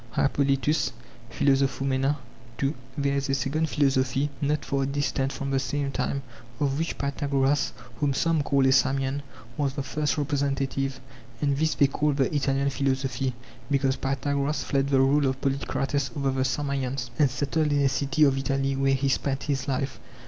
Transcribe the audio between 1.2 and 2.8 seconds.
555.